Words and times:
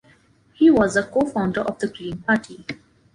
He 0.55 0.71
was 0.71 0.95
a 0.95 1.03
co-founder 1.05 1.61
of 1.61 1.77
the 1.77 1.87
Green 1.87 2.23
Party. 2.23 2.65